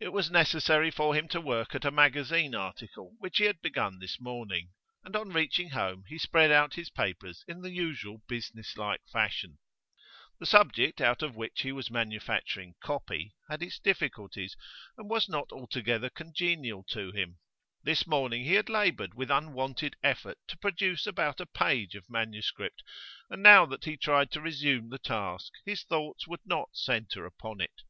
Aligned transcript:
It 0.00 0.08
was 0.08 0.30
necessary 0.30 0.90
for 0.90 1.14
him 1.14 1.28
to 1.28 1.40
work 1.42 1.74
at 1.74 1.84
a 1.84 1.90
magazine 1.90 2.54
article 2.54 3.14
which 3.18 3.36
he 3.36 3.44
had 3.44 3.60
begun 3.60 3.98
this 3.98 4.18
morning, 4.18 4.70
and 5.04 5.14
on 5.14 5.28
reaching 5.34 5.68
home 5.68 6.04
he 6.08 6.16
spread 6.16 6.50
out 6.50 6.76
his 6.76 6.88
papers 6.88 7.44
in 7.46 7.60
the 7.60 7.68
usual 7.70 8.22
businesslike 8.26 9.02
fashion. 9.12 9.58
The 10.40 10.46
subject 10.46 11.02
out 11.02 11.20
of 11.20 11.36
which 11.36 11.60
he 11.60 11.72
was 11.72 11.90
manufacturing 11.90 12.76
'copy' 12.80 13.34
had 13.50 13.62
its 13.62 13.78
difficulties, 13.78 14.56
and 14.96 15.10
was 15.10 15.28
not 15.28 15.52
altogether 15.52 16.08
congenial 16.08 16.82
to 16.84 17.10
him; 17.12 17.36
this 17.82 18.06
morning 18.06 18.44
he 18.44 18.54
had 18.54 18.70
laboured 18.70 19.12
with 19.12 19.30
unwonted 19.30 19.94
effort 20.02 20.38
to 20.46 20.56
produce 20.56 21.06
about 21.06 21.38
a 21.38 21.44
page 21.44 21.94
of 21.94 22.08
manuscript, 22.08 22.82
and 23.28 23.42
now 23.42 23.66
that 23.66 23.84
he 23.84 23.98
tried 23.98 24.30
to 24.30 24.40
resume 24.40 24.88
the 24.88 24.98
task 24.98 25.52
his 25.66 25.82
thoughts 25.82 26.26
would 26.26 26.46
not 26.46 26.70
centre 26.74 27.26
upon 27.26 27.60
it. 27.60 27.82